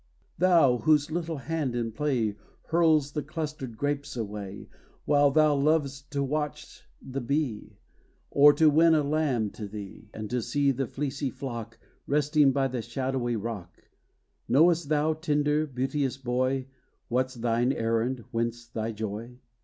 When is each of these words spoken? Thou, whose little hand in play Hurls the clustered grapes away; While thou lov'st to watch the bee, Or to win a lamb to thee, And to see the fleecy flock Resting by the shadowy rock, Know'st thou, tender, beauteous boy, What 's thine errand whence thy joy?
Thou, 0.39 0.79
whose 0.79 1.11
little 1.11 1.37
hand 1.37 1.75
in 1.75 1.91
play 1.91 2.35
Hurls 2.69 3.11
the 3.11 3.21
clustered 3.21 3.77
grapes 3.77 4.17
away; 4.17 4.67
While 5.05 5.29
thou 5.29 5.53
lov'st 5.55 6.09
to 6.13 6.23
watch 6.23 6.89
the 6.99 7.21
bee, 7.21 7.77
Or 8.31 8.51
to 8.53 8.71
win 8.71 8.95
a 8.95 9.03
lamb 9.03 9.51
to 9.51 9.67
thee, 9.67 10.09
And 10.11 10.27
to 10.31 10.41
see 10.41 10.71
the 10.71 10.87
fleecy 10.87 11.29
flock 11.29 11.77
Resting 12.07 12.51
by 12.51 12.67
the 12.67 12.81
shadowy 12.81 13.35
rock, 13.35 13.83
Know'st 14.49 14.89
thou, 14.89 15.13
tender, 15.13 15.67
beauteous 15.67 16.17
boy, 16.17 16.65
What 17.07 17.29
's 17.29 17.35
thine 17.35 17.71
errand 17.71 18.23
whence 18.31 18.65
thy 18.65 18.91
joy? 18.93 19.37